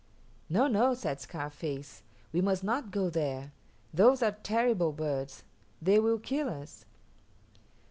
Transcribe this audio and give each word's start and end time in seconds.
"No, 0.49 0.65
no," 0.65 0.95
said 0.95 1.21
Scarface, 1.21 2.01
"we 2.33 2.41
must 2.41 2.63
not 2.63 2.89
go 2.89 3.07
there. 3.11 3.51
Those 3.93 4.23
are 4.23 4.31
terrible 4.31 4.91
birds; 4.93 5.43
they 5.79 5.99
will 5.99 6.17
kill 6.17 6.49
us." 6.49 6.85